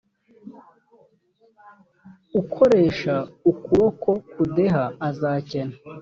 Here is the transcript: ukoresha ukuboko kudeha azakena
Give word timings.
ukoresha 2.41 3.15
ukuboko 3.49 4.09
kudeha 4.31 4.83
azakena 5.09 5.75